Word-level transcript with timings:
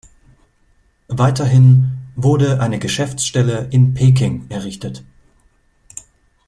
Weiterhin 1.09 1.91
wurde 2.15 2.59
eine 2.59 2.79
Geschäftsstelle 2.79 3.67
in 3.69 3.93
Peking 3.93 4.47
errichtet. 4.49 5.03